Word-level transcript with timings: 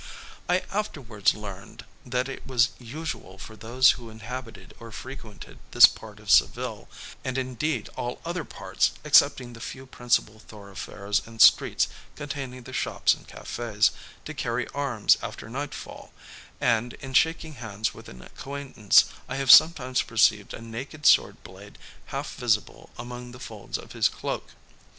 I 0.49 0.63
afterwards 0.71 1.35
learned 1.35 1.85
that 2.07 2.27
it 2.27 2.47
was 2.47 2.69
usual 2.79 3.37
for 3.37 3.55
those 3.55 3.91
who 3.91 4.09
inhabited 4.09 4.73
or 4.79 4.91
frequented 4.91 5.59
this 5.73 5.85
part 5.85 6.19
of 6.19 6.31
Seville, 6.31 6.89
and 7.23 7.37
indeed 7.37 7.87
all 7.95 8.19
other 8.25 8.43
parts, 8.43 8.93
excepting 9.05 9.53
the 9.53 9.59
few 9.61 9.85
principal 9.85 10.39
thoroughfares 10.39 11.21
and 11.27 11.39
streets 11.39 11.87
containing 12.15 12.63
the 12.63 12.73
shops 12.73 13.13
and 13.13 13.27
cafés, 13.27 13.91
to 14.25 14.33
carry 14.33 14.67
arms 14.69 15.19
after 15.21 15.47
nightfall; 15.51 16.11
and 16.59 16.93
in 16.93 17.13
shaking 17.13 17.53
hands 17.61 17.93
with 17.93 18.09
an 18.09 18.23
acquaintance, 18.23 19.05
I 19.29 19.35
have 19.35 19.51
sometimes 19.51 20.01
perceived 20.01 20.55
a 20.55 20.61
naked 20.63 21.05
sword 21.05 21.43
blade 21.43 21.77
half 22.07 22.33
visible 22.37 22.89
among 22.97 23.33
the 23.33 23.39
folds 23.39 23.77
of 23.77 23.91
his 23.91 24.09
cloak. 24.09 24.49